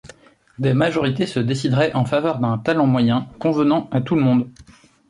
Des 0.57 0.73
majorités 0.73 1.27
se 1.27 1.39
décideraient 1.39 1.93
en 1.93 2.05
faveur 2.05 2.39
d’un 2.39 2.57
talent 2.57 2.87
moyen, 2.87 3.27
convenant 3.37 3.87
à 3.91 4.01
tout 4.01 4.15
le 4.15 4.21
monde. 4.23 4.49